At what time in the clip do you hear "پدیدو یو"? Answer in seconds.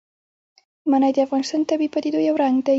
1.93-2.35